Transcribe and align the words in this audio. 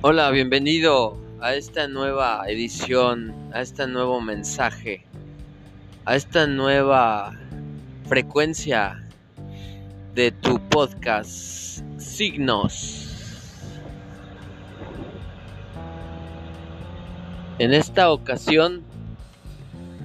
Hola, 0.00 0.30
bienvenido 0.30 1.18
a 1.40 1.54
esta 1.54 1.88
nueva 1.88 2.44
edición, 2.46 3.34
a 3.52 3.62
este 3.62 3.88
nuevo 3.88 4.20
mensaje, 4.20 5.04
a 6.04 6.14
esta 6.14 6.46
nueva 6.46 7.36
frecuencia 8.06 9.04
de 10.14 10.30
tu 10.30 10.60
podcast 10.68 11.82
Signos. 11.98 13.08
En 17.58 17.74
esta 17.74 18.12
ocasión 18.12 18.84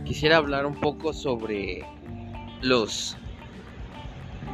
quisiera 0.05 0.37
hablar 0.37 0.65
un 0.65 0.79
poco 0.79 1.13
sobre 1.13 1.85
los 2.63 3.15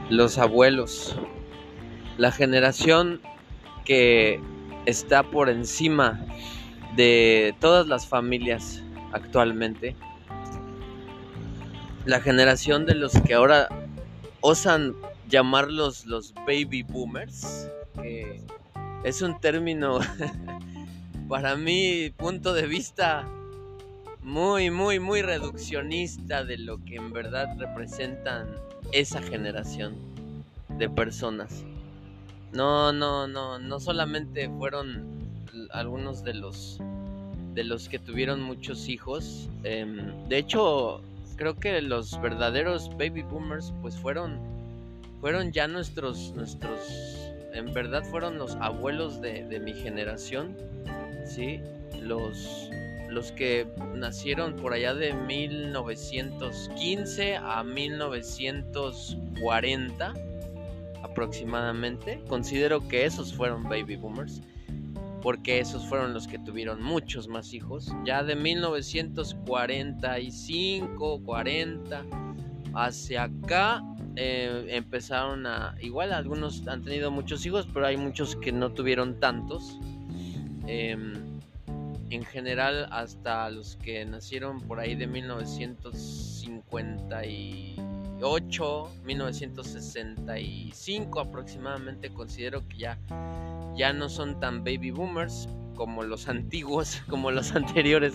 los 0.10 0.38
abuelos, 0.38 1.16
la 2.18 2.34
generación 2.34 3.22
que 3.86 4.42
está 4.86 5.24
por 5.24 5.50
encima 5.50 6.26
de 6.96 7.56
todas 7.60 7.88
las 7.88 8.08
familias 8.08 8.84
actualmente. 9.12 9.96
La 12.06 12.22
generación 12.22 12.86
de 12.86 12.96
los 12.96 13.14
que 13.22 13.34
ahora 13.34 13.70
osan 14.42 14.96
llamarlos 15.28 16.06
los 16.06 16.34
baby 16.46 16.84
boomers, 16.84 17.70
que 18.02 18.42
es 19.04 19.22
un 19.22 19.40
término 19.40 20.00
para 21.30 21.56
mi 21.56 22.10
punto 22.10 22.54
de 22.54 22.68
vista 22.68 23.28
muy, 24.22 24.70
muy, 24.70 25.00
muy 25.00 25.22
reduccionista 25.22 26.44
de 26.44 26.58
lo 26.58 26.84
que 26.84 26.96
en 26.96 27.14
verdad 27.14 27.48
representan 27.58 28.48
esa 28.92 29.22
generación 29.22 29.96
de 30.78 30.90
personas. 30.90 31.64
No, 32.54 32.92
no, 32.92 33.28
no, 33.28 33.60
no 33.60 33.80
solamente 33.80 34.50
fueron 34.58 35.06
algunos 35.72 36.24
de 36.24 36.34
los 36.34 36.80
de 37.54 37.64
los 37.64 37.88
que 37.90 38.00
tuvieron 38.00 38.42
muchos 38.42 38.88
hijos. 38.88 39.50
Em, 39.64 40.28
de 40.30 40.38
hecho, 40.38 41.02
creo 41.36 41.56
que 41.56 41.82
los 41.82 42.22
verdaderos 42.22 42.90
baby 42.98 43.24
boomers, 43.24 43.74
pues 43.82 43.98
fueron, 43.98 44.40
fueron 45.20 45.52
ya 45.52 45.68
nuestros, 45.68 46.32
nuestros, 46.36 46.80
en 47.54 47.74
verdad 47.74 48.04
fueron 48.04 48.38
los 48.38 48.56
abuelos 48.58 49.20
de, 49.22 49.46
de 49.46 49.60
mi 49.60 49.74
generación, 49.74 50.56
sí, 51.26 51.60
los, 52.02 52.70
los 53.10 53.32
que 53.34 53.68
nacieron 53.96 54.56
por 54.56 54.74
allá 54.74 54.94
de 54.94 55.14
1915 55.14 57.38
a 57.38 57.64
1940 57.64 60.14
aproximadamente. 61.20 62.24
Considero 62.30 62.88
que 62.88 63.04
esos 63.06 63.34
fueron 63.34 63.64
baby 63.64 63.98
boomers, 63.98 64.42
porque 65.22 65.60
esos 65.60 65.86
fueron 65.86 66.14
los 66.14 66.30
que 66.30 66.40
tuvieron 66.40 66.82
muchos 66.82 67.28
más 67.28 67.54
hijos. 67.54 67.94
Ya 68.06 68.24
de 68.24 68.38
1945, 68.38 71.22
40 71.24 72.06
hacia 72.74 73.24
acá 73.24 73.84
eh, 74.16 74.68
empezaron 74.70 75.46
a, 75.46 75.76
igual 75.82 76.14
algunos 76.14 76.66
han 76.68 76.84
tenido 76.84 77.12
muchos 77.12 77.46
hijos, 77.46 77.68
pero 77.74 77.86
hay 77.86 77.98
muchos 77.98 78.38
que 78.38 78.54
no 78.54 78.72
tuvieron 78.72 79.20
tantos. 79.20 79.78
Em, 80.68 81.16
en 82.12 82.24
general 82.24 82.88
hasta 82.92 83.50
los 83.50 83.76
que 83.76 84.06
nacieron 84.06 84.62
por 84.62 84.80
ahí 84.80 84.96
de 84.96 85.06
1950 85.06 87.26
y 87.26 87.76
1965 88.20 91.20
aproximadamente, 91.20 92.14
considero 92.14 92.68
que 92.68 92.78
ya, 92.78 93.00
ya 93.76 93.92
no 93.94 94.10
son 94.10 94.40
tan 94.40 94.64
baby 94.64 94.92
boomers 94.92 95.50
como 95.76 96.04
los 96.04 96.30
antiguos, 96.30 97.02
como 97.10 97.32
los 97.32 97.56
anteriores. 97.56 98.14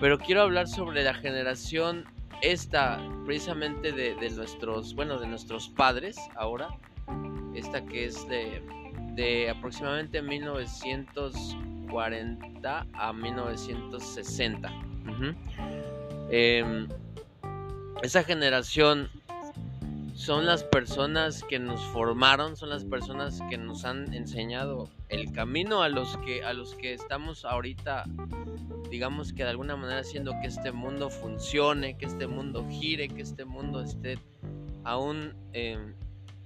Pero 0.00 0.18
quiero 0.18 0.40
hablar 0.42 0.68
sobre 0.68 1.02
la 1.02 1.14
generación 1.14 2.04
esta, 2.40 3.00
precisamente 3.26 3.90
de, 3.92 4.14
de 4.14 4.30
nuestros, 4.30 4.94
bueno, 4.94 5.18
de 5.18 5.26
nuestros 5.26 5.68
padres 5.68 6.16
ahora. 6.36 6.68
Esta 7.54 7.84
que 7.84 8.04
es 8.04 8.28
de, 8.28 8.62
de 9.14 9.50
aproximadamente 9.50 10.22
1940 10.22 12.86
a 12.92 13.12
1960. 13.12 14.72
Esa 18.02 18.22
generación 18.22 19.10
son 20.14 20.46
las 20.46 20.62
personas 20.62 21.42
que 21.42 21.58
nos 21.58 21.80
formaron, 21.86 22.56
son 22.56 22.70
las 22.70 22.84
personas 22.84 23.40
que 23.50 23.58
nos 23.58 23.84
han 23.84 24.14
enseñado 24.14 24.88
el 25.08 25.32
camino 25.32 25.82
a 25.82 25.88
los 25.88 26.16
que 26.18 26.44
a 26.44 26.52
los 26.52 26.74
que 26.74 26.92
estamos 26.92 27.44
ahorita 27.44 28.04
digamos 28.90 29.32
que 29.32 29.44
de 29.44 29.50
alguna 29.50 29.76
manera 29.76 30.00
haciendo 30.00 30.32
que 30.40 30.48
este 30.48 30.72
mundo 30.72 31.10
funcione, 31.10 31.96
que 31.96 32.06
este 32.06 32.26
mundo 32.26 32.66
gire, 32.68 33.08
que 33.08 33.22
este 33.22 33.44
mundo 33.44 33.82
esté 33.82 34.18
aún 34.84 35.34
em, 35.52 35.94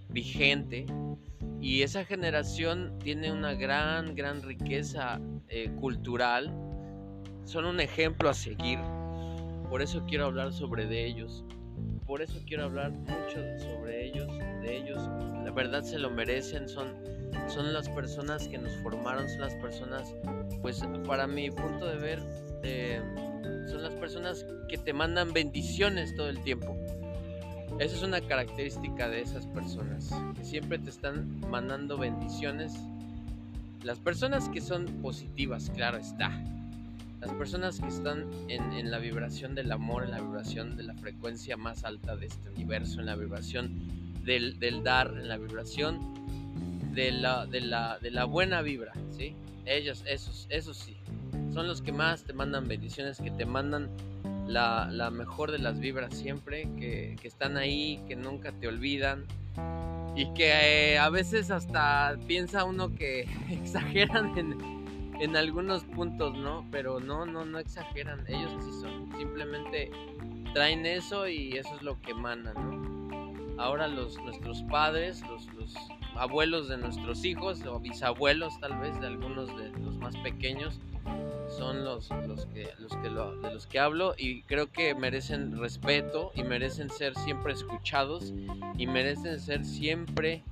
vigente. 0.09 0.87
Y 1.61 1.83
esa 1.83 2.05
generación 2.05 2.99
tiene 2.99 3.31
una 3.31 3.55
gran, 3.55 4.15
gran 4.15 4.43
riqueza 4.43 5.21
eh, 5.49 5.71
cultural. 5.81 6.53
Son 7.45 7.65
un 7.65 7.81
ejemplo 7.81 8.29
a 8.29 8.35
seguir 8.35 8.79
por 9.73 9.81
eso 9.81 10.05
quiero 10.07 10.27
hablar 10.27 10.53
sobre 10.53 10.85
de 10.85 11.07
ellos. 11.07 11.47
Por 12.07 12.21
eso 12.21 12.39
quiero 12.47 12.65
hablar 12.65 12.91
mucho 12.91 13.59
sobre 13.59 14.05
ellos, 14.05 14.29
de 14.61 14.77
ellos. 14.77 14.99
La 15.47 15.51
verdad 15.51 15.83
se 15.83 15.99
lo 15.99 16.11
merecen, 16.11 16.69
son, 16.69 16.93
son 17.49 17.73
las 17.73 17.89
personas 17.89 18.47
que 18.49 18.59
nos 18.59 18.77
formaron, 18.83 19.27
son 19.31 19.41
las 19.41 19.55
personas, 19.55 20.15
pues 20.61 20.83
para 21.07 21.27
mi 21.27 21.51
punto 21.51 21.87
de 21.87 21.97
ver, 21.97 22.23
eh, 22.63 23.01
son 23.67 23.83
las 23.83 23.95
personas 23.95 24.45
que 24.69 24.77
te 24.77 24.93
mandan 24.93 25.33
bendiciones 25.33 26.15
todo 26.17 26.29
el 26.29 26.43
tiempo. 26.43 26.77
Esa 27.79 27.97
es 27.97 28.03
una 28.03 28.21
característica 28.21 29.09
de 29.09 29.23
esas 29.23 29.47
personas, 29.47 30.15
que 30.35 30.45
siempre 30.45 30.81
te 30.81 30.91
están 30.91 31.41
mandando 31.49 31.97
bendiciones. 31.97 32.75
Las 33.83 33.99
personas 33.99 34.51
que 34.51 34.61
son 34.61 34.85
positivas, 35.01 35.71
claro 35.75 35.97
está, 35.97 36.31
las 37.23 37.33
personas 37.35 37.79
que 37.79 37.87
están 37.87 38.29
en, 38.49 38.91
la 38.91 38.99
vibración 38.99 39.55
del 39.55 39.71
amor, 39.71 40.03
en 40.03 40.11
la 40.11 40.21
vibración 40.21 40.77
de 40.77 40.83
la 40.83 40.95
frecuencia 40.95 41.57
más 41.57 41.85
alta 41.85 42.17
de 42.17 42.27
este 42.27 42.51
universo, 42.51 42.99
en 42.99 43.07
la 43.07 43.15
vibración 43.15 43.79
del, 44.25 44.83
dar, 44.83 45.07
en 45.17 45.29
la 45.29 45.39
vibración 45.39 46.01
de 46.93 47.13
la, 47.13 47.47
de 47.47 47.61
la, 47.61 47.99
de 48.01 48.11
la 48.11 48.25
buena 48.25 48.61
vibra, 48.61 48.93
¿sí? 49.17 49.37
Ellos, 49.65 50.03
esos, 50.09 50.49
esos 50.51 50.77
sí, 50.77 50.97
son 51.55 51.69
los 51.69 51.81
que 51.81 51.93
más 51.93 52.25
te 52.25 52.33
mandan 52.33 52.67
bendiciones, 52.67 53.19
que 53.19 53.31
te 53.31 53.47
mandan 53.47 53.89
la, 54.49 55.11
mejor 55.13 55.53
de 55.53 55.61
las 55.61 55.79
vibras 55.79 56.13
siempre, 56.15 56.69
que, 56.77 57.17
están 57.23 57.57
ahí, 57.57 58.03
que 58.09 58.17
nunca 58.17 58.51
te 58.51 58.67
olvidan 58.67 59.27
y 60.17 60.27
que 60.35 60.93
eh, 60.95 60.99
a 60.99 61.09
veces 61.09 61.53
hasta 61.53 62.19
piensa 62.27 62.65
uno 62.65 62.93
que 62.97 63.29
exageran 63.51 64.37
en 64.37 64.82
en 65.21 65.37
algunos 65.37 65.85
puntos, 65.85 66.37
¿no? 66.37 66.67
Pero 66.71 67.01
no, 67.01 67.27
no, 67.27 67.45
no 67.45 67.59
exageran. 67.59 68.25
Ellos 68.29 68.53
así 68.59 68.73
son. 68.81 69.11
Simplemente 69.17 69.91
traen 70.55 70.87
eso 70.87 71.29
y 71.29 71.57
eso 71.57 71.75
es 71.77 71.83
lo 71.83 72.01
que 72.01 72.13
emanan, 72.13 72.55
¿no? 72.55 73.63
Ahora 73.63 73.87
los, 73.87 74.19
nuestros 74.23 74.63
padres, 74.65 75.23
los, 75.29 75.47
los 75.55 75.75
abuelos 76.17 76.69
de 76.69 76.79
nuestros 76.79 77.25
hijos 77.25 77.65
o 77.65 77.79
bisabuelos 77.81 78.59
tal 78.61 78.79
vez 78.79 78.99
de 79.01 79.07
algunos 79.07 79.49
de 79.57 79.71
los 79.81 79.97
más 79.99 80.17
pequeños 80.19 80.81
son 81.49 81.85
los, 81.85 82.09
los 82.27 82.47
que, 82.47 82.69
los 82.79 82.93
que 82.97 83.09
de 83.11 83.55
los 83.55 83.67
que 83.67 83.79
hablo 83.79 84.15
y 84.17 84.43
creo 84.43 84.71
que 84.71 84.95
merecen 84.95 85.59
respeto 85.59 86.33
y 86.35 86.43
merecen 86.43 86.91
ser 86.91 87.15
siempre 87.15 87.53
escuchados 87.53 88.33
y 88.79 88.87
merecen 88.87 89.39
ser 89.39 89.65
siempre 89.65 90.43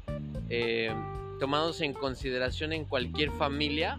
eh, 0.48 0.92
tomados 1.38 1.80
en 1.80 1.94
consideración 1.94 2.72
en 2.72 2.84
cualquier 2.84 3.30
familia 3.32 3.98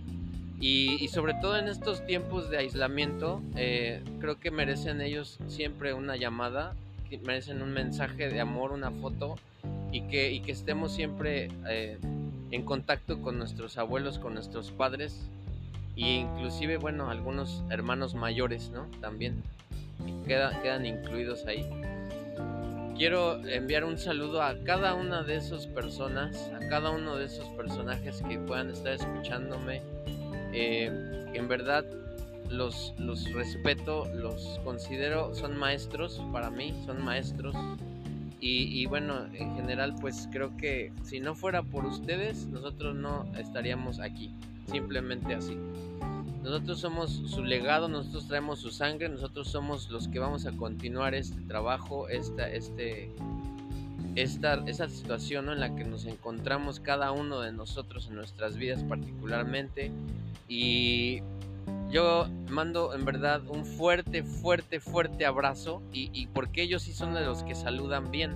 y, 0.62 1.08
sobre 1.08 1.34
todo 1.34 1.58
en 1.58 1.68
estos 1.68 2.06
tiempos 2.06 2.52
de 2.52 2.60
aislamiento, 2.60 3.42
eh, 3.56 4.04
creo 4.20 4.40
que 4.40 4.52
merecen 4.52 5.02
ellos 5.02 5.40
siempre 5.48 5.96
una 5.96 6.16
llamada, 6.16 6.76
merecen 7.24 7.64
un 7.64 7.74
mensaje 7.74 8.30
de 8.30 8.40
amor, 8.40 8.72
una 8.72 8.92
foto 8.92 9.38
y 9.92 10.02
que, 10.02 10.32
y 10.32 10.42
que 10.42 10.52
estemos 10.52 10.94
siempre 10.94 11.50
eh, 11.68 11.98
en 12.52 12.64
contacto 12.64 13.22
con 13.22 13.40
nuestros 13.40 13.80
abuelos, 13.80 14.20
con 14.20 14.36
nuestros 14.36 14.70
padres 14.72 15.28
e 15.98 16.20
inclusive, 16.20 16.78
bueno, 16.78 17.10
algunos 17.10 17.64
hermanos 17.72 18.14
mayores, 18.14 18.70
¿no? 18.70 18.86
También 19.02 19.42
quedan, 20.28 20.62
quedan 20.62 20.86
incluidos 20.86 21.46
ahí. 21.48 21.68
Quiero 22.96 23.44
enviar 23.48 23.84
un 23.84 23.98
saludo 23.98 24.44
a 24.44 24.64
cada 24.64 24.94
una 24.94 25.24
de 25.24 25.38
esas 25.38 25.66
personas, 25.66 26.52
a 26.54 26.68
cada 26.70 26.92
uno 26.92 27.16
de 27.16 27.26
esos 27.26 27.48
personajes 27.50 28.22
que 28.22 28.38
puedan 28.38 28.70
estar 28.70 28.94
escuchándome 28.94 29.82
eh, 30.54 30.92
en 31.34 31.48
verdad 31.48 31.86
los, 32.50 32.94
los 32.98 33.32
respeto, 33.32 34.06
los 34.14 34.60
considero, 34.64 35.34
son 35.34 35.58
maestros 35.58 36.22
para 36.32 36.50
mí, 36.50 36.74
son 36.86 37.04
maestros. 37.04 37.56
Y, 38.44 38.88
bueno, 38.88 39.28
en 39.34 39.56
general 39.56 39.94
pues 40.02 40.28
creo 40.32 40.58
que 40.58 40.92
si 41.04 41.20
no 41.20 41.36
fuera 41.36 41.62
por 41.62 41.86
ustedes, 41.86 42.48
nosotros 42.48 42.96
no 42.96 43.26
estaríamos 43.38 44.00
aquí. 44.00 44.34
simplemente 44.66 45.36
así. 45.36 45.56
Nosotros 46.44 46.80
somos 46.80 47.12
su 47.12 47.44
legado, 47.44 47.88
nosotros 47.88 48.28
traemos 48.28 48.60
su 48.60 48.72
sangre, 48.72 49.10
nosotros 49.10 49.48
somos 49.48 49.92
los 49.92 50.08
que 50.08 50.18
vamos 50.18 50.48
a 50.48 50.54
continuar 50.54 51.14
este 51.14 51.40
trabajo, 51.42 52.10
esta, 52.10 52.50
este, 52.50 53.12
esta, 54.16 54.64
esa 54.68 54.90
situación 54.90 55.50
en 55.50 55.60
la 55.60 55.76
que 55.76 55.84
nos 55.84 56.06
encontramos 56.06 56.80
cada 56.80 57.12
uno 57.12 57.42
de 57.42 57.52
nosotros 57.52 58.08
en 58.08 58.16
nuestras 58.16 58.58
vidas 58.58 58.84
particularmente. 58.84 59.92
Y 60.48 61.22
yo 61.90 62.28
mando 62.50 62.94
en 62.94 63.06
verdad 63.06 63.42
un 63.48 63.66
fuerte, 63.66 64.24
fuerte, 64.24 64.80
fuerte 64.80 65.26
abrazo. 65.26 65.82
Y, 65.94 66.28
porque 66.28 66.64
ellos 66.64 66.84
sí 66.84 66.94
son 66.94 67.14
de 67.14 67.22
los 67.22 67.44
que 67.44 67.56
saludan 67.56 68.12
bien, 68.12 68.36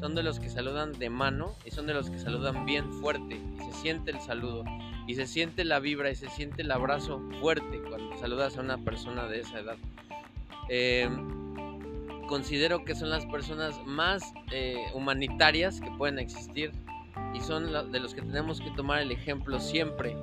son 0.00 0.14
de 0.14 0.22
los 0.22 0.40
que 0.40 0.50
saludan 0.50 0.92
de 0.92 1.10
mano 1.10 1.54
y 1.64 1.70
son 1.70 1.86
de 1.86 1.94
los 1.94 2.10
que 2.10 2.18
saludan 2.18 2.66
bien 2.66 2.92
fuerte. 2.94 3.36
Y 3.36 3.72
se 3.72 3.72
siente 3.80 4.10
el 4.10 4.20
saludo. 4.20 4.64
Y 5.06 5.14
se 5.16 5.26
siente 5.26 5.64
la 5.64 5.80
vibra 5.80 6.10
y 6.10 6.16
se 6.16 6.28
siente 6.30 6.62
el 6.62 6.72
abrazo 6.72 7.20
fuerte 7.40 7.80
cuando 7.88 8.16
saludas 8.16 8.56
a 8.56 8.62
una 8.62 8.78
persona 8.78 9.26
de 9.26 9.40
esa 9.40 9.60
edad. 9.60 9.76
Eh, 10.70 11.08
considero 12.26 12.84
que 12.84 12.94
son 12.94 13.10
las 13.10 13.26
personas 13.26 13.74
más 13.86 14.22
eh, 14.50 14.76
humanitarias 14.94 15.80
que 15.80 15.90
pueden 15.92 16.18
existir 16.18 16.72
y 17.34 17.40
son 17.40 17.92
de 17.92 18.00
los 18.00 18.14
que 18.14 18.22
tenemos 18.22 18.60
que 18.60 18.70
tomar 18.72 19.00
el 19.00 19.10
ejemplo 19.10 19.60
siempre. 19.60 20.16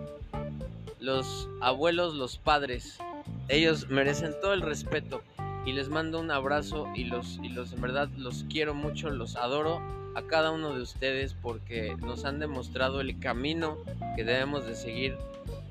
Los 1.00 1.50
abuelos, 1.62 2.15
los 2.15 2.38
padres, 2.38 3.00
ellos 3.48 3.89
merecen 3.89 4.33
todo 4.42 4.53
el 4.53 4.62
respeto 4.62 5.21
y 5.65 5.74
les 5.74 5.89
mando 5.89 6.19
un 6.19 6.31
abrazo 6.31 6.88
y 6.95 7.06
los, 7.06 7.39
y 7.44 7.50
los 7.50 7.74
en 7.74 7.81
verdad 7.81 8.09
los 8.18 8.45
quiero 8.50 8.74
mucho, 8.74 9.09
los 9.09 9.36
adoro 9.36 9.81
a 10.15 10.24
cada 10.24 10.51
uno 10.51 10.74
de 10.74 10.81
ustedes 10.81 11.33
porque 11.33 11.95
nos 12.00 12.25
han 12.25 12.39
demostrado 12.39 13.01
el 13.01 13.19
camino 13.19 13.77
que 14.15 14.24
debemos 14.24 14.65
de 14.65 14.75
seguir, 14.75 15.18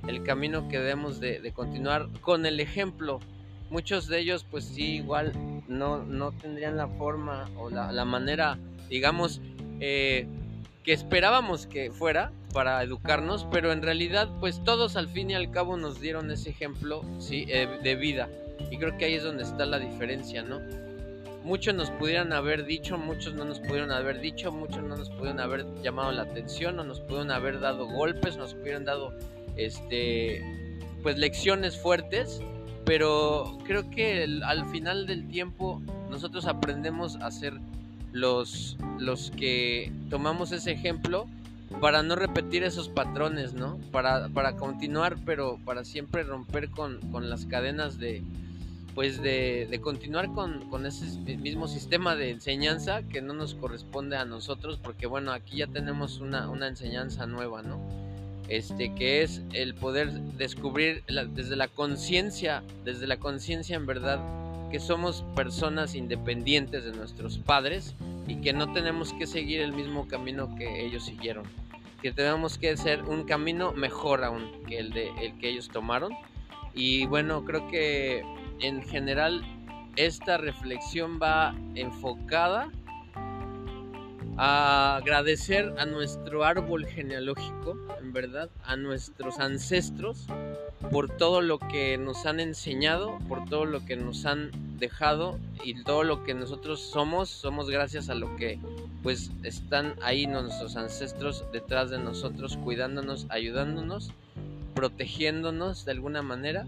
el 0.07 0.23
camino 0.23 0.69
que 0.69 0.79
debemos 0.79 1.21
de, 1.21 1.53
continuar 1.53 2.09
con 2.21 2.47
el 2.47 2.61
ejemplo. 2.61 3.21
Muchos 3.71 4.09
de 4.09 4.21
ellos 4.21 4.45
pues 4.51 4.65
sí 4.65 4.97
igual 4.97 5.33
no, 5.71 6.05
no 6.05 6.33
tendrían 6.33 6.77
la 6.77 6.89
forma 6.89 7.49
o 7.57 7.71
la, 7.71 8.05
manera, 8.05 8.59
digamos, 8.89 9.41
eh, 9.81 10.27
que 10.85 10.93
esperábamos 10.93 11.67
que 11.67 11.91
fuera 11.91 12.33
para 12.53 12.83
educarnos, 12.83 13.47
pero 13.51 13.73
en 13.73 13.81
realidad 13.81 14.29
pues 14.41 14.63
todos 14.65 14.97
al 14.97 15.09
fin 15.09 15.31
y 15.31 15.35
al 15.35 15.51
cabo 15.51 15.77
nos 15.77 16.01
dieron 16.01 16.31
ese 16.31 16.51
ejemplo 16.51 17.03
¿sí? 17.19 17.47
Eh, 17.49 17.69
de 17.83 17.95
vida. 17.95 18.29
Y 18.71 18.77
creo 18.77 18.99
que 18.99 19.07
ahí 19.07 19.15
es 19.15 19.23
donde 19.23 19.45
está 19.45 19.65
la 19.65 19.79
diferencia, 19.79 20.43
¿no? 20.43 20.59
muchos 21.43 21.75
nos 21.75 21.91
pudieran 21.91 22.33
haber 22.33 22.65
dicho, 22.65 22.99
muchos 22.99 23.35
no 23.35 23.45
nos 23.45 23.61
pudieron 23.61 23.91
haber 23.91 24.21
dicho, 24.21 24.53
muchos 24.53 24.83
no 24.83 24.97
nos 24.97 25.11
pudieron 25.11 25.41
haber 25.41 25.65
llamado 25.83 26.13
la 26.13 26.23
atención, 26.23 26.77
no 26.77 26.85
nos 26.85 27.01
pudieron 27.01 27.31
haber 27.31 27.61
dado 27.61 27.87
golpes, 27.87 28.37
nos 28.37 28.55
pudieran 28.55 28.85
dado 28.85 29.15
este 29.57 30.43
pues 31.03 31.19
lecciones 31.19 31.79
fuertes, 31.79 32.43
pero 32.91 33.57
creo 33.63 33.89
que 33.89 34.41
al 34.45 34.67
final 34.67 35.07
del 35.07 35.29
tiempo 35.29 35.81
nosotros 36.11 36.47
aprendemos 36.47 37.15
a 37.23 37.31
ser 37.31 37.55
los, 38.11 38.77
los 38.99 39.31
que 39.31 39.93
tomamos 40.11 40.51
ese 40.51 40.73
ejemplo 40.73 41.29
para 41.81 42.03
no 42.03 42.17
repetir 42.17 42.65
esos 42.65 42.89
patrones, 42.89 43.55
¿no? 43.55 43.79
Para, 43.93 44.29
para 44.31 44.57
continuar, 44.57 45.19
pero 45.25 45.61
para 45.65 45.85
siempre 45.85 46.25
romper 46.25 46.69
con, 46.71 46.99
con 47.13 47.31
las 47.31 47.47
cadenas 47.47 48.01
de, 48.01 48.25
pues 48.97 49.23
de, 49.23 49.81
continuar 49.81 50.33
con, 50.33 50.85
ese 50.85 51.17
mismo 51.37 51.69
sistema 51.69 52.17
de 52.17 52.31
enseñanza 52.31 53.03
que 53.05 53.23
no 53.23 53.35
nos 53.35 53.55
corresponde 53.55 54.17
a 54.17 54.25
nosotros 54.25 54.81
porque 54.83 55.07
bueno 55.07 55.31
aquí 55.31 55.59
ya 55.59 55.69
tenemos 55.69 56.19
una, 56.19 56.51
enseñanza 56.67 57.27
nueva 57.27 57.63
no 57.63 57.79
este 58.51 58.95
que 58.95 59.23
es 59.23 59.43
el 59.53 59.75
poder 59.75 60.11
descubrir 60.37 61.05
desde 61.33 61.57
la 61.57 61.69
conciencia 61.69 62.63
desde 62.85 63.07
la 63.07 63.19
conciencia 63.19 63.77
en 63.77 63.87
verdad 63.87 64.21
que 64.71 64.81
somos 64.81 65.25
personas 65.35 65.95
independientes 65.95 66.85
de 66.85 66.93
nuestros 66.93 67.39
padres 67.39 67.95
y 68.27 68.37
que 68.37 68.53
no 68.53 68.73
tenemos 68.73 69.13
que 69.13 69.27
seguir 69.27 69.61
el 69.61 69.73
mismo 69.73 70.07
camino 70.07 70.55
que 70.55 70.87
ellos 70.87 71.05
siguieron. 71.05 71.45
Que 72.01 72.13
tenemos 72.13 72.57
que 72.57 72.71
hacer 72.71 73.03
un 73.03 73.25
camino 73.25 73.73
mejor 73.73 74.25
aún 74.25 74.49
que 74.67 74.79
el 74.79 74.93
de 74.93 75.11
el 75.21 75.37
que 75.39 75.51
ellos 75.51 75.69
tomaron. 75.69 76.13
Y 76.75 77.07
bueno 77.07 77.45
creo 77.45 77.69
que 77.69 78.23
en 78.61 78.83
general 78.83 79.43
esta 79.97 80.39
reflexión 80.39 81.19
va 81.21 81.55
enfocada 81.75 82.71
a 84.43 84.97
agradecer 84.97 85.75
a 85.77 85.85
nuestro 85.85 86.45
árbol 86.45 86.87
genealógico, 86.87 87.77
en 88.01 88.15
verdad, 88.15 88.49
a 88.65 88.75
nuestros 88.75 89.39
ancestros 89.39 90.25
por 90.91 91.15
todo 91.15 91.43
lo 91.43 91.59
que 91.59 91.99
nos 91.99 92.25
han 92.25 92.41
enseñado, 92.41 93.19
por 93.29 93.45
todo 93.51 93.67
lo 93.67 93.85
que 93.85 93.97
nos 93.97 94.25
han 94.25 94.51
dejado 94.79 95.39
y 95.63 95.83
todo 95.83 96.05
lo 96.05 96.25
que 96.25 96.33
nosotros 96.33 96.81
somos, 96.81 97.29
somos 97.29 97.69
gracias 97.69 98.09
a 98.09 98.15
lo 98.15 98.35
que 98.37 98.59
pues 99.03 99.31
están 99.43 99.95
ahí 100.01 100.27
nuestros 100.27 100.75
ancestros 100.77 101.45
detrás 101.53 101.91
de 101.91 101.99
nosotros, 101.99 102.57
cuidándonos, 102.57 103.27
ayudándonos, 103.29 104.11
protegiéndonos 104.75 105.85
de 105.85 105.93
alguna 105.93 106.23
manera 106.23 106.65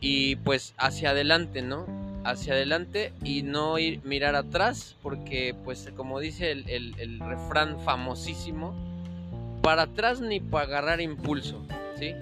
y 0.00 0.36
pues 0.36 0.74
hacia 0.76 1.10
adelante, 1.10 1.60
¿no? 1.60 2.01
Hacia 2.24 2.54
adelante 2.54 3.12
y 3.24 3.42
no 3.42 3.78
ir 3.78 4.00
mirar 4.04 4.36
atrás, 4.36 4.96
porque 5.02 5.54
pues 5.64 5.90
como 5.96 6.20
dice 6.20 6.52
el, 6.52 7.18
refrán 7.20 7.80
famosísimo, 7.80 8.74
para 9.62 9.82
atrás 9.82 10.20
ni 10.20 10.40
para 10.40 10.64
agarrar 10.66 11.00
impulso, 11.00 11.62
¿sí? 11.98 12.14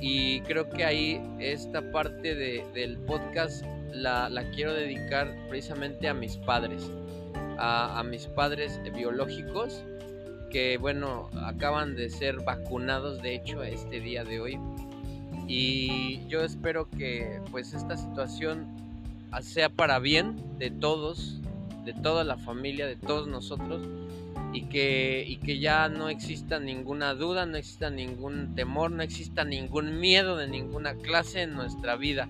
Y 0.00 0.40
creo 0.42 0.68
que 0.70 0.84
ahí 0.84 1.20
esta 1.38 1.92
parte 1.92 2.34
del 2.34 2.98
podcast 2.98 3.64
la, 3.92 4.28
quiero 4.54 4.74
dedicar 4.74 5.34
precisamente 5.48 6.08
a 6.08 6.14
mis 6.14 6.36
padres, 6.36 6.90
a 7.58 8.02
mis 8.04 8.26
padres 8.26 8.80
biológicos, 8.94 9.84
que 10.50 10.78
bueno, 10.78 11.30
acaban 11.44 11.94
de 11.94 12.10
ser 12.10 12.42
vacunados 12.42 13.22
de 13.22 13.34
hecho 13.34 13.62
este 13.62 14.00
día 14.00 14.24
de 14.24 14.40
hoy 14.40 14.58
y 15.46 16.26
yo 16.28 16.42
espero 16.42 16.88
que 16.90 17.40
pues 17.50 17.72
esta 17.72 17.96
situación 17.96 18.66
sea 19.40 19.68
para 19.68 19.98
bien 19.98 20.58
de 20.58 20.70
todos, 20.70 21.40
de 21.84 21.92
toda 21.94 22.24
la 22.24 22.36
familia, 22.36 22.86
de 22.86 22.96
todos 22.96 23.28
nosotros 23.28 23.82
y 24.52 24.62
que, 24.62 25.24
y 25.26 25.36
que 25.36 25.58
ya 25.58 25.88
no 25.88 26.08
exista 26.08 26.58
ninguna 26.58 27.14
duda, 27.14 27.46
no 27.46 27.56
exista 27.56 27.90
ningún 27.90 28.54
temor, 28.54 28.90
no 28.90 29.02
exista 29.02 29.44
ningún 29.44 30.00
miedo 30.00 30.36
de 30.36 30.48
ninguna 30.48 30.94
clase 30.94 31.42
en 31.42 31.54
nuestra 31.54 31.96
vida. 31.96 32.28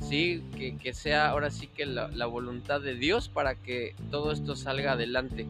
Sí, 0.00 0.42
que, 0.56 0.76
que 0.76 0.94
sea 0.94 1.28
ahora 1.28 1.50
sí 1.50 1.68
que 1.68 1.86
la, 1.86 2.08
la 2.08 2.26
voluntad 2.26 2.80
de 2.80 2.96
Dios 2.96 3.28
para 3.28 3.54
que 3.54 3.94
todo 4.10 4.32
esto 4.32 4.56
salga 4.56 4.92
adelante. 4.92 5.46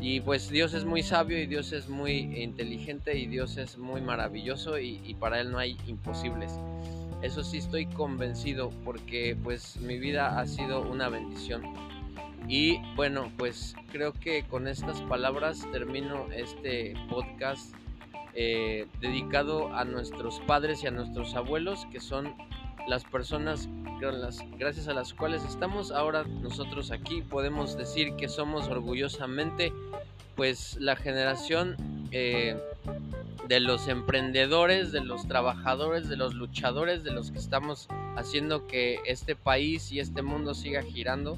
Y 0.00 0.20
pues 0.20 0.48
Dios 0.48 0.72
es 0.72 0.86
muy 0.86 1.02
sabio 1.02 1.38
y 1.38 1.46
Dios 1.46 1.72
es 1.72 1.90
muy 1.90 2.12
inteligente 2.42 3.18
y 3.18 3.26
Dios 3.26 3.58
es 3.58 3.76
muy 3.76 4.00
maravilloso 4.00 4.78
y, 4.78 5.14
para 5.20 5.40
Él 5.40 5.50
no 5.50 5.58
hay 5.58 5.76
imposibles. 5.86 6.52
Eso 7.22 7.42
sí 7.42 7.58
estoy 7.58 7.86
convencido 7.86 8.70
porque 8.84 9.36
pues 9.42 9.76
mi 9.76 9.98
vida 9.98 10.38
ha 10.38 10.46
sido 10.46 10.80
una 10.82 11.08
bendición. 11.08 11.62
Y 12.48 12.80
bueno, 12.96 13.30
pues 13.36 13.74
creo 13.92 14.12
que 14.12 14.44
con 14.44 14.66
estas 14.66 15.02
palabras 15.02 15.66
termino 15.70 16.26
este 16.34 16.94
podcast 17.08 17.74
eh, 18.34 18.86
dedicado 19.00 19.74
a 19.74 19.84
nuestros 19.84 20.40
padres 20.40 20.82
y 20.82 20.86
a 20.86 20.90
nuestros 20.90 21.34
abuelos 21.34 21.86
que 21.92 22.00
son 22.00 22.34
las 22.86 23.04
personas 23.04 23.68
gracias 24.58 24.88
a 24.88 24.94
las 24.94 25.12
cuales 25.12 25.44
estamos 25.44 25.90
ahora 25.92 26.24
nosotros 26.24 26.90
aquí. 26.90 27.22
Podemos 27.22 27.76
decir 27.76 28.14
que 28.16 28.28
somos 28.28 28.68
orgullosamente 28.68 29.72
pues 30.36 30.76
la 30.80 30.96
generación 30.96 31.76
eh, 32.12 32.56
de 33.50 33.58
los 33.58 33.88
emprendedores, 33.88 34.92
de 34.92 35.00
los 35.00 35.26
trabajadores, 35.26 36.08
de 36.08 36.16
los 36.16 36.34
luchadores, 36.34 37.02
de 37.02 37.10
los 37.10 37.32
que 37.32 37.38
estamos 37.38 37.88
haciendo 38.14 38.68
que 38.68 39.00
este 39.06 39.34
país 39.34 39.90
y 39.90 39.98
este 39.98 40.22
mundo 40.22 40.54
siga 40.54 40.84
girando. 40.84 41.36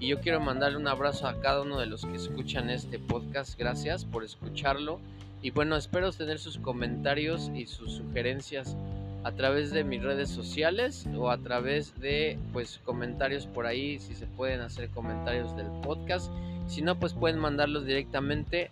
Y 0.00 0.08
yo 0.08 0.20
quiero 0.20 0.40
mandarle 0.40 0.78
un 0.78 0.88
abrazo 0.88 1.26
a 1.28 1.42
cada 1.42 1.60
uno 1.60 1.78
de 1.78 1.84
los 1.84 2.06
que 2.06 2.16
escuchan 2.16 2.70
este 2.70 2.98
podcast. 2.98 3.58
Gracias 3.58 4.06
por 4.06 4.24
escucharlo. 4.24 4.98
Y 5.42 5.50
bueno, 5.50 5.76
espero 5.76 6.10
tener 6.10 6.38
sus 6.38 6.56
comentarios 6.56 7.50
y 7.54 7.66
sus 7.66 7.96
sugerencias 7.96 8.74
a 9.22 9.32
través 9.32 9.72
de 9.72 9.84
mis 9.84 10.02
redes 10.02 10.30
sociales 10.30 11.06
o 11.14 11.30
a 11.30 11.36
través 11.36 12.00
de 12.00 12.38
pues 12.54 12.80
comentarios 12.82 13.46
por 13.46 13.66
ahí 13.66 13.98
si 13.98 14.14
se 14.14 14.26
pueden 14.26 14.62
hacer 14.62 14.88
comentarios 14.88 15.54
del 15.54 15.68
podcast 15.82 16.32
si 16.66 16.82
no 16.82 16.98
pues 16.98 17.12
pueden 17.12 17.38
mandarlos 17.38 17.86
directamente 17.86 18.70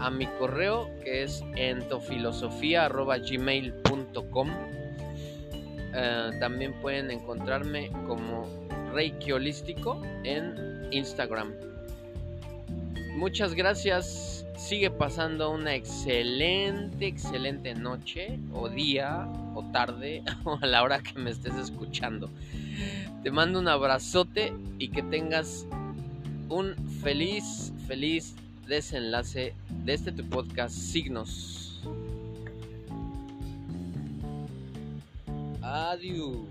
a 0.00 0.10
mi 0.10 0.26
correo 0.26 0.90
que 1.02 1.22
es 1.22 1.42
entofilosofía.gmail.com 1.56 4.50
eh, 5.92 6.30
también 6.38 6.72
pueden 6.80 7.10
encontrarme 7.10 7.90
como 8.06 8.46
Reiki 8.92 9.32
Holístico 9.32 10.00
en 10.24 10.88
Instagram. 10.90 11.52
Muchas 13.16 13.54
gracias. 13.54 14.46
Sigue 14.56 14.90
pasando 14.90 15.50
una 15.50 15.74
excelente, 15.74 17.06
excelente 17.06 17.74
noche 17.74 18.38
o 18.52 18.68
día 18.68 19.26
o 19.54 19.64
tarde 19.72 20.22
o 20.44 20.58
a 20.60 20.66
la 20.66 20.82
hora 20.82 21.02
que 21.02 21.18
me 21.18 21.30
estés 21.30 21.56
escuchando. 21.56 22.30
Te 23.22 23.30
mando 23.30 23.58
un 23.58 23.68
abrazote 23.68 24.52
y 24.78 24.88
que 24.88 25.02
tengas 25.02 25.66
un 26.48 26.74
feliz, 27.02 27.72
feliz 27.86 28.34
desenlace 28.70 29.52
de 29.68 29.92
este 29.92 30.12
tu 30.12 30.24
podcast 30.28 30.76
Signos. 30.76 31.82
Adiós. 35.60 36.49